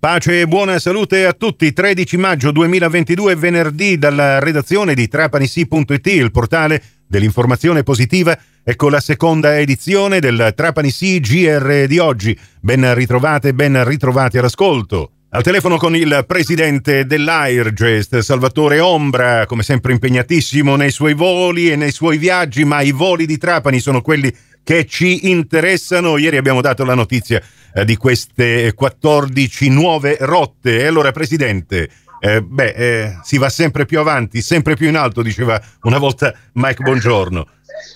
Pace 0.00 0.42
e 0.42 0.46
buona 0.46 0.78
salute 0.78 1.26
a 1.26 1.32
tutti. 1.32 1.72
13 1.72 2.16
maggio 2.18 2.52
2022, 2.52 3.34
venerdì, 3.34 3.98
dalla 3.98 4.38
redazione 4.38 4.94
di 4.94 5.08
trapanisi.it, 5.08 6.06
il 6.06 6.30
portale 6.30 6.80
dell'informazione 7.04 7.82
positiva. 7.82 8.38
Ecco 8.62 8.90
la 8.90 9.00
seconda 9.00 9.58
edizione 9.58 10.20
del 10.20 10.52
Trapani 10.54 10.90
GR 10.90 11.86
di 11.88 11.98
oggi. 11.98 12.38
Ben 12.60 12.94
ritrovate, 12.94 13.52
ben 13.54 13.82
ritrovati 13.82 14.38
all'ascolto. 14.38 15.10
Al 15.30 15.42
telefono 15.42 15.78
con 15.78 15.96
il 15.96 16.24
presidente 16.28 17.04
dell'Airgest, 17.04 18.18
Salvatore 18.18 18.78
Ombra, 18.78 19.46
come 19.46 19.64
sempre 19.64 19.90
impegnatissimo 19.90 20.76
nei 20.76 20.92
suoi 20.92 21.14
voli 21.14 21.72
e 21.72 21.76
nei 21.76 21.90
suoi 21.90 22.18
viaggi, 22.18 22.64
ma 22.64 22.82
i 22.82 22.92
voli 22.92 23.26
di 23.26 23.36
Trapani 23.36 23.80
sono 23.80 24.00
quelli 24.00 24.32
che 24.62 24.86
ci 24.86 25.28
interessano. 25.28 26.18
Ieri 26.18 26.36
abbiamo 26.36 26.60
dato 26.60 26.84
la 26.84 26.94
notizia 26.94 27.42
eh, 27.74 27.84
di 27.84 27.96
queste 27.96 28.72
14 28.74 29.70
nuove 29.70 30.16
rotte. 30.20 30.80
E 30.80 30.86
allora, 30.86 31.12
Presidente, 31.12 31.88
eh, 32.20 32.42
beh, 32.42 32.72
eh, 32.72 33.18
si 33.22 33.38
va 33.38 33.48
sempre 33.48 33.84
più 33.84 34.00
avanti, 34.00 34.40
sempre 34.40 34.74
più 34.74 34.88
in 34.88 34.96
alto, 34.96 35.22
diceva 35.22 35.60
una 35.82 35.98
volta 35.98 36.34
Mike 36.54 36.82
Bongiorno. 36.82 37.46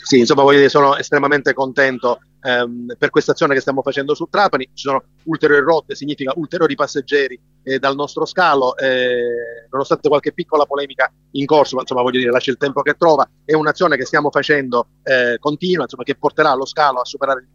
Sì, 0.02 0.18
insomma, 0.18 0.42
voglio 0.42 0.58
dire, 0.58 0.68
sono 0.68 0.96
estremamente 0.96 1.52
contento 1.54 2.20
ehm, 2.42 2.94
per 2.98 3.10
questa 3.10 3.32
azione 3.32 3.54
che 3.54 3.60
stiamo 3.60 3.82
facendo 3.82 4.14
su 4.14 4.26
Trapani. 4.30 4.64
Ci 4.72 4.84
sono 4.84 5.02
ulteriori 5.24 5.64
rotte, 5.64 5.94
significa 5.94 6.32
ulteriori 6.36 6.74
passeggeri 6.74 7.38
eh, 7.64 7.78
dal 7.78 7.94
nostro 7.94 8.24
scalo, 8.24 8.76
eh, 8.76 9.66
nonostante 9.70 10.08
qualche 10.08 10.32
piccola 10.32 10.66
polemica 10.66 11.10
in 11.32 11.46
corso, 11.46 11.74
ma 11.74 11.82
insomma 11.82 12.02
voglio 12.02 12.18
dire, 12.18 12.30
lascia 12.30 12.50
il 12.50 12.58
tempo 12.58 12.82
che 12.82 12.94
trova, 12.96 13.28
è 13.44 13.54
un'azione 13.54 13.96
che 13.96 14.04
stiamo 14.04 14.30
facendo 14.30 14.86
eh, 15.02 15.36
continua, 15.38 15.84
insomma, 15.84 16.04
che 16.04 16.14
porterà 16.14 16.54
lo 16.54 16.66
scalo 16.66 17.00
a 17.00 17.04
superare 17.04 17.46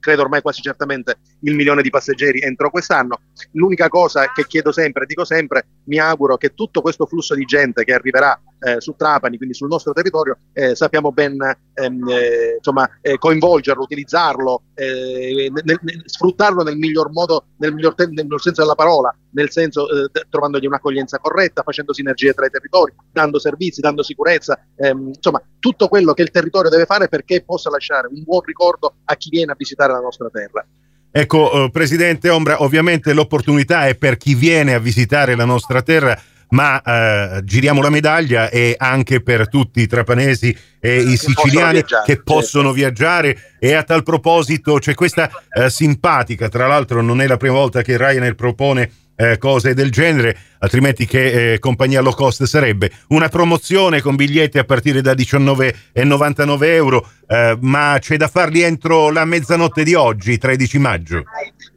credo 0.00 0.22
ormai 0.22 0.42
quasi 0.42 0.62
certamente 0.62 1.18
il 1.40 1.54
milione 1.54 1.82
di 1.82 1.90
passeggeri 1.90 2.40
entro 2.40 2.70
quest'anno. 2.70 3.20
L'unica 3.52 3.88
cosa 3.88 4.32
che 4.32 4.46
chiedo 4.46 4.72
sempre, 4.72 5.06
dico 5.06 5.24
sempre, 5.24 5.66
mi 5.84 5.98
auguro 5.98 6.36
che 6.36 6.54
tutto 6.54 6.80
questo 6.80 7.06
flusso 7.06 7.34
di 7.34 7.44
gente 7.44 7.84
che 7.84 7.92
arriverà 7.92 8.40
eh, 8.60 8.80
su 8.80 8.94
Trapani, 8.96 9.36
quindi 9.36 9.54
sul 9.54 9.68
nostro 9.68 9.92
territorio, 9.92 10.38
eh, 10.52 10.74
sappiamo 10.74 11.12
ben 11.12 11.40
ehm, 11.74 12.08
eh, 12.08 12.54
insomma, 12.56 12.88
eh, 13.00 13.18
coinvolgerlo, 13.18 13.82
utilizzarlo, 13.82 14.62
eh, 14.74 15.50
nel, 15.52 15.78
nel, 15.80 16.02
sfruttarlo 16.04 16.62
nel 16.62 16.76
miglior 16.76 17.10
modo, 17.10 17.46
nel 17.58 17.74
miglior, 17.74 17.94
te- 17.94 18.06
nel 18.06 18.26
senso 18.36 18.60
della 18.60 18.74
parola, 18.74 19.14
nel 19.32 19.50
senso 19.50 19.88
eh, 19.88 20.10
trovandogli 20.28 20.66
un'accoglienza 20.66 21.18
corretta, 21.18 21.62
facendo 21.62 21.92
sinergie 21.92 22.34
tra 22.34 22.46
i 22.46 22.50
territori, 22.50 22.94
dando 23.10 23.38
servizi, 23.38 23.80
dando 23.80 24.02
sicurezza, 24.02 24.58
ehm, 24.76 25.08
insomma 25.14 25.42
tutto 25.58 25.88
quello 25.88 26.12
che 26.12 26.22
il 26.22 26.30
territorio 26.30 26.70
deve 26.70 26.84
fare 26.84 27.08
perché 27.08 27.42
possa 27.42 27.70
lasciare 27.70 28.08
un 28.08 28.22
buon 28.22 28.42
ricordo 28.42 28.94
a 29.04 29.14
chi 29.16 29.30
viene 29.30 29.52
a 29.52 29.56
visitare 29.56 29.92
la 29.92 30.00
nostra 30.00 30.28
terra. 30.30 30.64
Ecco, 31.12 31.64
eh, 31.64 31.70
Presidente 31.70 32.28
Ombra, 32.28 32.62
ovviamente 32.62 33.12
l'opportunità 33.12 33.86
è 33.86 33.94
per 33.96 34.16
chi 34.16 34.34
viene 34.34 34.74
a 34.74 34.78
visitare 34.78 35.34
la 35.34 35.44
nostra 35.44 35.82
terra 35.82 36.20
ma 36.50 36.80
eh, 36.82 37.44
giriamo 37.44 37.80
la 37.80 37.90
medaglia 37.90 38.48
e 38.48 38.74
anche 38.76 39.22
per 39.22 39.48
tutti 39.48 39.80
i 39.80 39.86
trapanesi 39.86 40.56
e 40.78 41.00
i 41.00 41.16
siciliani 41.16 41.84
che 42.04 42.22
possono 42.22 42.72
viaggiare. 42.72 43.54
E 43.58 43.74
a 43.74 43.82
tal 43.82 44.02
proposito 44.02 44.78
c'è 44.78 44.94
questa 44.94 45.30
eh, 45.52 45.70
simpatica, 45.70 46.48
tra 46.48 46.66
l'altro 46.66 47.02
non 47.02 47.20
è 47.20 47.26
la 47.26 47.36
prima 47.36 47.54
volta 47.54 47.82
che 47.82 47.96
Ryanair 47.96 48.34
propone 48.34 48.90
eh, 49.20 49.36
cose 49.36 49.74
del 49.74 49.90
genere, 49.90 50.34
altrimenti 50.60 51.04
che 51.04 51.52
eh, 51.52 51.58
compagnia 51.58 52.00
low 52.00 52.14
cost 52.14 52.44
sarebbe? 52.44 52.90
Una 53.08 53.28
promozione 53.28 54.00
con 54.00 54.16
biglietti 54.16 54.56
a 54.56 54.64
partire 54.64 55.02
da 55.02 55.12
19,99 55.12 56.62
euro, 56.64 57.06
eh, 57.26 57.58
ma 57.60 57.98
c'è 58.00 58.16
da 58.16 58.28
farli 58.28 58.62
entro 58.62 59.10
la 59.10 59.26
mezzanotte 59.26 59.84
di 59.84 59.92
oggi, 59.92 60.38
13 60.38 60.78
maggio. 60.78 61.22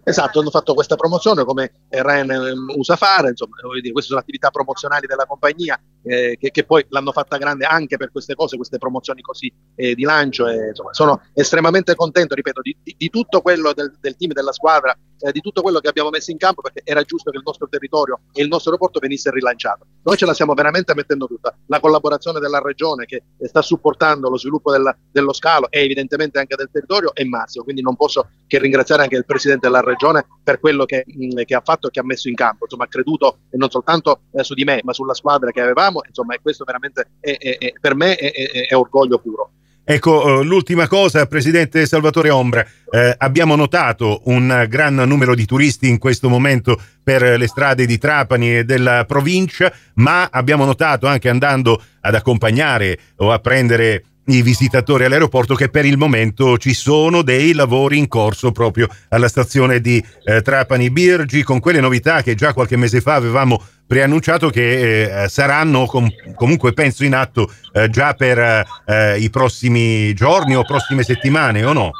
Esatto, 0.05 0.39
hanno 0.39 0.51
fatto 0.51 0.73
questa 0.73 0.95
promozione 0.95 1.43
come 1.43 1.71
Ren 1.89 2.31
ehm, 2.31 2.73
usa 2.77 2.95
fare, 2.95 3.29
insomma, 3.29 3.57
dire, 3.81 3.91
queste 3.91 4.09
sono 4.09 4.21
attività 4.21 4.49
promozionali 4.49 5.05
della 5.05 5.25
compagnia 5.25 5.77
eh, 6.03 6.37
che, 6.39 6.51
che, 6.51 6.63
poi 6.63 6.85
l'hanno 6.89 7.11
fatta 7.11 7.37
grande 7.37 7.65
anche 7.65 7.97
per 7.97 8.11
queste 8.11 8.35
cose, 8.35 8.57
queste 8.57 8.77
promozioni 8.77 9.21
così 9.21 9.51
eh, 9.75 9.95
di 9.95 10.03
lancio. 10.03 10.47
E, 10.47 10.69
insomma, 10.69 10.93
sono 10.93 11.21
estremamente 11.33 11.95
contento, 11.95 12.35
ripeto, 12.35 12.61
di, 12.61 12.75
di, 12.83 12.95
di 12.97 13.09
tutto 13.09 13.41
quello 13.41 13.73
del, 13.73 13.93
del, 13.99 14.15
team, 14.15 14.33
della 14.33 14.51
squadra, 14.51 14.95
eh, 15.19 15.31
di 15.31 15.41
tutto 15.41 15.61
quello 15.61 15.79
che 15.79 15.87
abbiamo 15.87 16.09
messo 16.09 16.31
in 16.31 16.37
campo 16.37 16.61
perché 16.61 16.81
era 16.83 17.01
giusto 17.03 17.31
che 17.31 17.37
il 17.37 17.43
nostro 17.45 17.67
territorio 17.69 18.19
e 18.33 18.41
il 18.41 18.47
nostro 18.47 18.71
aeroporto 18.71 18.99
venisse 18.99 19.31
rilanciato. 19.31 19.85
Noi 20.03 20.17
ce 20.17 20.25
la 20.25 20.33
stiamo 20.33 20.53
veramente 20.53 20.93
mettendo 20.93 21.27
tutta. 21.27 21.55
La 21.67 21.79
collaborazione 21.79 22.39
della 22.39 22.59
regione 22.59 23.05
che 23.05 23.23
sta 23.41 23.61
supportando 23.61 24.29
lo 24.29 24.37
sviluppo 24.37 24.71
della, 24.71 24.95
dello 25.11 25.33
scalo 25.33 25.69
e 25.69 25.81
evidentemente 25.83 26.39
anche 26.39 26.55
del 26.55 26.69
territorio 26.71 27.13
è 27.13 27.23
massimo, 27.23 27.63
quindi 27.63 27.81
non 27.81 27.95
posso 27.95 28.29
che 28.47 28.59
ringraziare 28.59 29.03
anche 29.03 29.15
il 29.15 29.25
presidente 29.25 29.67
della 29.67 29.81
regione 29.81 30.25
per 30.43 30.59
quello 30.59 30.85
che, 30.85 31.03
mh, 31.05 31.43
che, 31.43 31.55
ha 31.55 31.61
fatto 31.63 31.87
e 31.87 31.91
che 31.91 31.99
ha 31.99 32.03
messo 32.03 32.27
in 32.27 32.35
campo. 32.35 32.65
Insomma, 32.65 32.83
ha 32.83 32.87
creduto 32.87 33.39
non 33.51 33.69
soltanto 33.69 34.23
eh, 34.33 34.43
su 34.43 34.53
di 34.53 34.63
me, 34.63 34.81
ma 34.83 34.93
sulla 34.93 35.13
squadra 35.13 35.51
che 35.51 35.61
avevamo. 35.61 35.92
Insomma, 36.07 36.35
e 36.35 36.39
questo 36.41 36.63
veramente 36.63 37.07
è, 37.19 37.37
è, 37.37 37.57
è, 37.57 37.73
per 37.79 37.95
me 37.95 38.15
è, 38.15 38.75
orgoglio 38.75 39.19
puro. 39.19 39.51
Ecco, 39.85 40.25
uh, 40.25 40.43
l'ultima 40.43 40.87
cosa, 40.87 41.25
Presidente 41.25 41.85
Salvatore 41.85 42.29
Ombra, 42.29 42.65
eh, 42.89 43.15
abbiamo 43.17 43.55
notato 43.55 44.21
un 44.25 44.65
gran 44.69 44.95
numero 44.95 45.35
di 45.35 45.45
turisti 45.45 45.89
in 45.89 45.97
questo 45.97 46.29
momento 46.29 46.81
per 47.03 47.37
le 47.37 47.47
strade 47.47 47.85
di 47.85 47.97
Trapani 47.97 48.59
e 48.59 48.63
della 48.63 49.03
provincia, 49.05 49.73
ma 49.95 50.29
abbiamo 50.31 50.63
notato 50.63 51.05
anche 51.05 51.27
andando 51.27 51.81
ad 51.99 52.15
accompagnare 52.15 52.97
o 53.17 53.33
a 53.33 53.39
prendere 53.39 54.05
i 54.25 54.41
visitatori 54.41 55.03
all'aeroporto 55.03 55.55
che 55.55 55.69
per 55.69 55.85
il 55.85 55.97
momento 55.97 56.57
ci 56.57 56.73
sono 56.73 57.21
dei 57.21 57.53
lavori 57.53 57.97
in 57.97 58.07
corso 58.07 58.51
proprio 58.51 58.87
alla 59.09 59.27
stazione 59.27 59.81
di 59.81 60.03
eh, 60.23 60.41
Trapani 60.41 60.89
Birgi 60.89 61.43
con 61.43 61.59
quelle 61.59 61.79
novità 61.79 62.21
che 62.21 62.35
già 62.35 62.53
qualche 62.53 62.77
mese 62.77 63.01
fa 63.01 63.15
avevamo 63.15 63.61
preannunciato 63.85 64.49
che 64.49 65.23
eh, 65.23 65.29
saranno 65.29 65.85
com- 65.85 66.09
comunque 66.35 66.73
penso 66.73 67.03
in 67.03 67.15
atto 67.15 67.51
eh, 67.73 67.89
già 67.89 68.13
per 68.13 68.65
eh, 68.85 69.19
i 69.19 69.29
prossimi 69.29 70.13
giorni 70.13 70.55
o 70.55 70.63
prossime 70.63 71.03
settimane 71.03 71.63
o 71.63 71.73
no? 71.73 71.91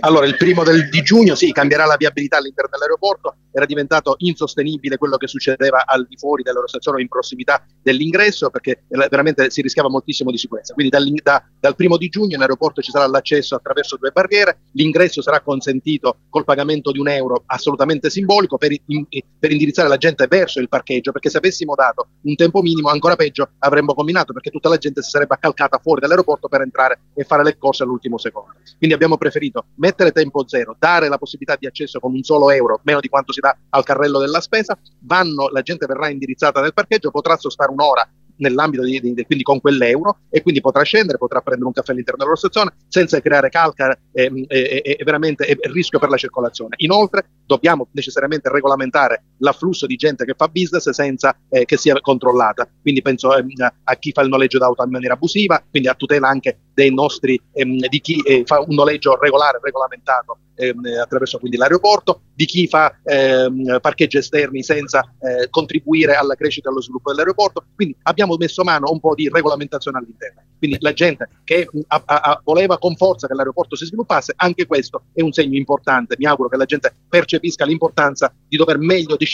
Allora, 0.00 0.26
il 0.26 0.36
primo 0.36 0.62
del, 0.62 0.88
di 0.88 1.02
giugno 1.02 1.34
sì, 1.34 1.52
cambierà 1.52 1.84
la 1.84 1.96
viabilità 1.96 2.38
all'interno 2.38 2.70
dell'aeroporto, 2.72 3.34
era 3.52 3.66
diventato 3.66 4.14
insostenibile 4.18 4.96
quello 4.96 5.16
che 5.16 5.26
succedeva 5.26 5.84
al 5.84 6.06
di 6.06 6.16
fuori 6.16 6.42
dell'aerostazione 6.42 6.98
o 6.98 7.00
in 7.00 7.08
prossimità 7.08 7.64
dell'ingresso 7.82 8.50
perché 8.50 8.84
veramente 8.88 9.50
si 9.50 9.62
rischiava 9.62 9.88
moltissimo 9.88 10.30
di 10.30 10.38
sicurezza. 10.38 10.74
Quindi 10.74 11.20
da, 11.22 11.42
dal 11.58 11.74
primo 11.74 11.96
di 11.96 12.08
giugno 12.08 12.36
in 12.36 12.40
aeroporto 12.40 12.82
ci 12.82 12.90
sarà 12.90 13.06
l'accesso 13.06 13.54
attraverso 13.54 13.96
due 13.96 14.10
barriere, 14.10 14.60
l'ingresso 14.72 15.22
sarà 15.22 15.40
consentito 15.40 16.18
col 16.28 16.44
pagamento 16.44 16.92
di 16.92 16.98
un 16.98 17.08
euro 17.08 17.42
assolutamente 17.46 18.10
simbolico 18.10 18.58
per, 18.58 18.72
in, 18.86 19.06
per 19.38 19.50
indirizzare 19.50 19.88
la 19.88 19.96
gente 19.96 20.26
verso 20.26 20.60
il 20.60 20.68
parcheggio 20.68 21.12
perché 21.12 21.30
se 21.30 21.38
avessimo 21.38 21.74
dato 21.74 22.08
un 22.22 22.34
tempo 22.36 22.60
minimo 22.62 22.88
ancora 22.88 23.16
peggio 23.16 23.50
avremmo 23.58 23.94
combinato 23.94 24.32
perché 24.32 24.50
tutta 24.50 24.68
la 24.68 24.76
gente 24.76 25.02
si 25.02 25.10
sarebbe 25.10 25.34
accalcata 25.34 25.78
fuori 25.78 26.00
dall'aeroporto 26.00 26.48
per 26.48 26.60
entrare 26.60 27.00
e 27.14 27.24
fare 27.24 27.42
le 27.42 27.56
corse 27.58 27.82
all'ultimo 27.82 28.18
secondo. 28.18 28.54
Quindi 28.76 28.94
abbiamo 28.94 29.16
preferito 29.16 29.66
mettere 29.78 30.12
tempo 30.12 30.46
zero, 30.46 30.76
dare 30.78 31.08
la 31.08 31.18
possibilità 31.18 31.56
di 31.58 31.66
accesso 31.66 31.98
con 31.98 32.12
un 32.12 32.22
solo 32.22 32.50
euro, 32.50 32.80
meno 32.84 33.00
di 33.00 33.08
quanto 33.08 33.32
si 33.32 33.40
dà 33.40 33.56
al 33.70 33.84
carrello 33.84 34.18
della 34.18 34.40
spesa, 34.40 34.78
vanno, 35.00 35.48
la 35.48 35.62
gente 35.62 35.86
verrà 35.86 36.08
indirizzata 36.08 36.60
nel 36.60 36.74
parcheggio, 36.74 37.10
potrà 37.10 37.36
sostare 37.36 37.72
un'ora 37.72 38.08
nell'ambito 38.38 38.82
di, 38.82 39.00
di, 39.00 39.24
quindi 39.24 39.44
con 39.44 39.60
quell'euro 39.60 40.18
e 40.30 40.42
quindi 40.42 40.60
potrà 40.60 40.82
scendere, 40.82 41.18
potrà 41.18 41.40
prendere 41.40 41.66
un 41.66 41.72
caffè 41.72 41.92
all'interno 41.92 42.24
della 42.24 42.36
stazione 42.36 42.72
senza 42.88 43.20
creare 43.20 43.48
calca 43.48 43.96
e, 44.12 44.30
e, 44.48 44.82
e 44.84 45.04
veramente 45.04 45.46
e 45.46 45.58
rischio 45.70 45.98
per 45.98 46.08
la 46.08 46.16
circolazione. 46.16 46.74
Inoltre 46.78 47.28
dobbiamo 47.46 47.88
necessariamente 47.92 48.48
regolamentare 48.50 49.22
l'afflusso 49.38 49.86
di 49.86 49.96
gente 49.96 50.24
che 50.24 50.34
fa 50.36 50.48
business 50.48 50.88
senza 50.90 51.36
eh, 51.48 51.64
che 51.64 51.76
sia 51.76 51.98
controllata. 52.00 52.68
Quindi 52.80 53.02
penso 53.02 53.36
eh, 53.36 53.44
a 53.84 53.94
chi 53.96 54.12
fa 54.12 54.22
il 54.22 54.28
noleggio 54.28 54.58
d'auto 54.58 54.82
in 54.84 54.90
maniera 54.90 55.14
abusiva, 55.14 55.62
quindi 55.68 55.88
a 55.88 55.94
tutela 55.94 56.28
anche 56.28 56.58
dei 56.74 56.92
nostri, 56.92 57.40
ehm, 57.52 57.88
di 57.88 58.00
chi 58.00 58.20
eh, 58.22 58.42
fa 58.44 58.60
un 58.60 58.74
noleggio 58.74 59.18
regolare, 59.18 59.58
regolamentato 59.60 60.38
ehm, 60.54 60.80
attraverso 61.02 61.38
quindi 61.38 61.56
l'aeroporto, 61.56 62.22
di 62.34 62.44
chi 62.44 62.68
fa 62.68 63.00
ehm, 63.02 63.78
parcheggi 63.80 64.18
esterni 64.18 64.62
senza 64.62 65.00
eh, 65.18 65.48
contribuire 65.50 66.14
alla 66.14 66.34
crescita 66.34 66.68
e 66.68 66.72
allo 66.72 66.82
sviluppo 66.82 67.10
dell'aeroporto. 67.10 67.64
Quindi 67.74 67.96
abbiamo 68.02 68.36
messo 68.36 68.62
mano 68.62 68.86
a 68.86 68.92
un 68.92 69.00
po' 69.00 69.14
di 69.14 69.28
regolamentazione 69.28 69.98
all'interno. 69.98 70.42
Quindi 70.58 70.76
la 70.80 70.92
gente 70.92 71.28
che 71.44 71.68
a, 71.88 72.02
a, 72.04 72.40
voleva 72.44 72.78
con 72.78 72.96
forza 72.96 73.26
che 73.26 73.34
l'aeroporto 73.34 73.76
si 73.76 73.86
sviluppasse, 73.86 74.34
anche 74.36 74.66
questo 74.66 75.04
è 75.14 75.22
un 75.22 75.32
segno 75.32 75.56
importante. 75.56 76.16
Mi 76.18 76.26
auguro 76.26 76.48
che 76.48 76.56
la 76.56 76.64
gente 76.64 76.94
percepisca 77.08 77.64
l'importanza 77.64 78.32
di 78.46 78.56
dover 78.56 78.78
meglio 78.78 79.16
disciplinare 79.16 79.27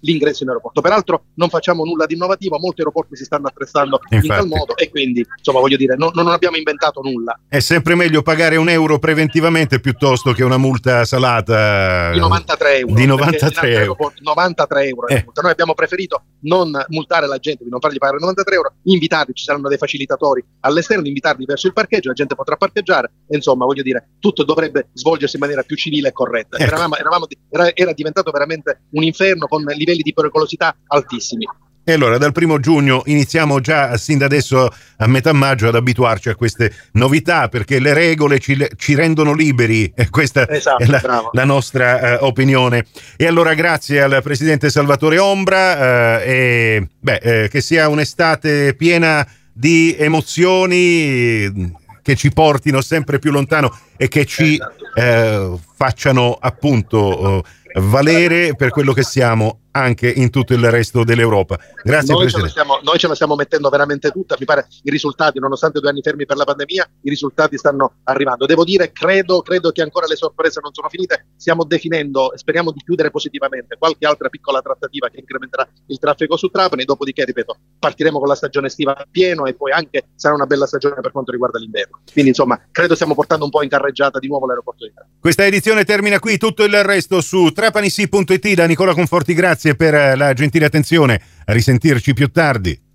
l'ingresso 0.00 0.42
in 0.42 0.48
aeroporto. 0.48 0.80
Peraltro 0.80 1.24
non 1.34 1.48
facciamo 1.48 1.84
nulla 1.84 2.06
di 2.06 2.14
innovativo, 2.14 2.58
molti 2.58 2.80
aeroporti 2.80 3.16
si 3.16 3.24
stanno 3.24 3.46
attrezzando 3.46 4.00
Infatti. 4.10 4.26
in 4.26 4.32
tal 4.32 4.46
modo 4.46 4.76
e 4.76 4.90
quindi 4.90 5.24
insomma 5.36 5.60
voglio 5.60 5.76
dire 5.76 5.96
non, 5.96 6.10
non 6.14 6.28
abbiamo 6.28 6.56
inventato 6.56 7.00
nulla. 7.02 7.38
È 7.48 7.60
sempre 7.60 7.94
meglio 7.94 8.22
pagare 8.22 8.56
un 8.56 8.68
euro 8.68 8.98
preventivamente 8.98 9.80
piuttosto 9.80 10.32
che 10.32 10.44
una 10.44 10.58
multa 10.58 11.04
salata. 11.04 12.10
Non 12.10 12.20
93 12.20 12.78
euro. 12.78 12.94
Di 12.94 13.06
93 13.06 13.72
euro. 13.72 14.12
93 14.20 14.86
euro 14.86 15.06
eh. 15.08 15.24
Noi 15.42 15.50
abbiamo 15.50 15.74
preferito 15.74 16.22
non 16.42 16.70
multare 16.88 17.26
la 17.26 17.38
gente, 17.38 17.64
di 17.64 17.70
non 17.70 17.80
fargli 17.80 17.98
pagare 17.98 18.18
93 18.18 18.54
euro, 18.54 18.74
invitarli, 18.84 19.34
ci 19.34 19.44
saranno 19.44 19.68
dei 19.68 19.78
facilitatori 19.78 20.44
all'esterno, 20.60 21.06
invitarli 21.06 21.44
verso 21.44 21.66
il 21.66 21.72
parcheggio, 21.72 22.08
la 22.08 22.14
gente 22.14 22.34
potrà 22.34 22.56
parcheggiare, 22.56 23.12
e 23.28 23.36
insomma 23.36 23.64
voglio 23.64 23.82
dire, 23.82 24.10
tutto 24.18 24.44
dovrebbe 24.44 24.88
svolgersi 24.92 25.36
in 25.36 25.42
maniera 25.42 25.62
più 25.62 25.76
civile 25.76 26.08
e 26.08 26.12
corretta. 26.12 26.56
Ecco. 26.56 26.66
Eravamo, 26.66 26.96
eravamo, 26.96 27.26
era, 27.50 27.74
era 27.74 27.92
diventato 27.92 28.30
veramente 28.30 28.82
un 28.90 29.02
inferno 29.02 29.46
con 29.46 29.62
livelli 29.62 30.02
di 30.02 30.12
pericolosità 30.12 30.76
altissimi. 30.86 31.46
E 31.84 31.92
allora 31.92 32.16
dal 32.16 32.30
primo 32.30 32.60
giugno 32.60 33.02
iniziamo 33.06 33.58
già 33.58 33.96
sin 33.96 34.18
da 34.18 34.26
adesso 34.26 34.72
a 34.98 35.06
metà 35.08 35.32
maggio 35.32 35.66
ad 35.66 35.74
abituarci 35.74 36.28
a 36.28 36.36
queste 36.36 36.72
novità 36.92 37.48
perché 37.48 37.80
le 37.80 37.92
regole 37.92 38.38
ci, 38.38 38.56
ci 38.76 38.94
rendono 38.94 39.32
liberi 39.32 39.92
e 39.92 40.08
questa 40.08 40.48
esatto, 40.48 40.80
è 40.80 40.86
la, 40.86 41.02
la 41.32 41.44
nostra 41.44 42.20
uh, 42.20 42.24
opinione. 42.24 42.86
E 43.16 43.26
allora 43.26 43.54
grazie 43.54 44.00
al 44.00 44.20
Presidente 44.22 44.70
Salvatore 44.70 45.18
Ombra 45.18 46.18
uh, 46.18 46.20
e 46.24 46.88
beh, 47.00 47.20
uh, 47.46 47.48
che 47.48 47.60
sia 47.60 47.88
un'estate 47.88 48.74
piena 48.74 49.26
di 49.52 49.96
emozioni 49.98 51.72
che 52.00 52.14
ci 52.14 52.30
portino 52.30 52.80
sempre 52.80 53.18
più 53.18 53.32
lontano 53.32 53.76
e 53.96 54.06
che 54.06 54.24
ci 54.24 54.54
esatto. 54.54 55.60
facciano 55.74 56.36
appunto 56.40 57.44
valere 57.74 58.54
per 58.54 58.70
quello 58.70 58.92
che 58.92 59.02
siamo 59.02 59.61
anche 59.72 60.08
in 60.08 60.30
tutto 60.30 60.54
il 60.54 60.70
resto 60.70 61.04
dell'Europa. 61.04 61.58
Grazie 61.82 62.12
noi 62.12 62.22
Presidente. 62.22 62.48
Ce 62.48 62.60
stiamo, 62.60 62.80
noi 62.82 62.98
ce 62.98 63.08
la 63.08 63.14
stiamo 63.14 63.34
mettendo 63.34 63.68
veramente 63.68 64.10
tutta, 64.10 64.36
mi 64.38 64.44
pare 64.44 64.66
i 64.82 64.90
risultati, 64.90 65.38
nonostante 65.38 65.80
due 65.80 65.90
anni 65.90 66.02
fermi 66.02 66.26
per 66.26 66.36
la 66.36 66.44
pandemia, 66.44 66.88
i 67.02 67.08
risultati 67.08 67.56
stanno 67.56 67.94
arrivando. 68.04 68.46
Devo 68.46 68.64
dire, 68.64 68.92
credo, 68.92 69.42
credo 69.42 69.70
che 69.70 69.82
ancora 69.82 70.06
le 70.06 70.16
sorprese 70.16 70.60
non 70.62 70.72
sono 70.72 70.88
finite, 70.88 71.26
stiamo 71.36 71.64
definendo 71.64 72.32
e 72.32 72.38
speriamo 72.38 72.70
di 72.70 72.80
chiudere 72.84 73.10
positivamente 73.10 73.76
qualche 73.78 74.06
altra 74.06 74.28
piccola 74.28 74.60
trattativa 74.60 75.08
che 75.08 75.20
incrementerà 75.20 75.66
il 75.86 75.98
traffico 75.98 76.36
su 76.36 76.48
Trapani, 76.48 76.84
dopodiché, 76.84 77.24
ripeto, 77.24 77.56
partiremo 77.78 78.18
con 78.18 78.28
la 78.28 78.34
stagione 78.34 78.66
estiva 78.66 78.96
a 78.96 79.06
pieno 79.10 79.46
e 79.46 79.54
poi 79.54 79.72
anche 79.72 80.08
sarà 80.14 80.34
una 80.34 80.46
bella 80.46 80.66
stagione 80.66 81.00
per 81.00 81.12
quanto 81.12 81.32
riguarda 81.32 81.58
l'inverno. 81.58 82.00
Quindi 82.12 82.30
insomma, 82.30 82.60
credo 82.70 82.94
stiamo 82.94 83.14
portando 83.14 83.44
un 83.44 83.50
po' 83.50 83.62
in 83.62 83.68
carreggiata 83.68 84.18
di 84.18 84.28
nuovo 84.28 84.46
l'aeroporto 84.46 84.84
di 84.84 84.92
Trapani. 84.92 85.16
Questa 85.18 85.46
edizione 85.46 85.84
termina 85.84 86.18
qui, 86.18 86.36
tutto 86.36 86.62
il 86.64 86.82
resto 86.82 87.20
su 87.20 87.50
trapanisi.it 87.52 88.54
da 88.54 88.66
Nicola 88.66 88.92
Conforti, 88.92 89.32
grazie 89.34 89.61
grazie 89.62 89.76
per 89.76 90.16
la 90.16 90.32
gentile 90.32 90.64
attenzione. 90.64 91.20
A 91.44 91.52
risentirci 91.52 92.12
più 92.14 92.28
tardi. 92.28 92.91